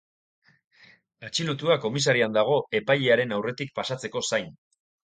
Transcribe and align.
Atxilotua 1.29 1.77
komisarian 1.85 2.35
dago 2.41 2.59
epailearen 2.81 3.39
aurretik 3.39 3.79
pasatzeko 3.79 4.29
zain. 4.35 4.53